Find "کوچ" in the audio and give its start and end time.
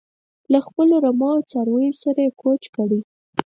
2.41-2.61